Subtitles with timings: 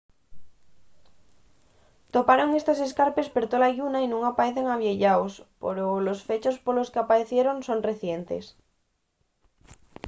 [2.17, 7.57] toparon estos escarpes per tola lluna y nun paecen avieyaos poro los fechos polos qu'apaecieron
[7.67, 8.45] son recientes